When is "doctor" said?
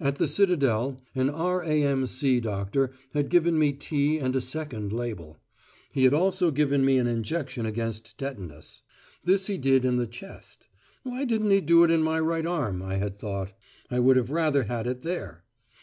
2.40-2.90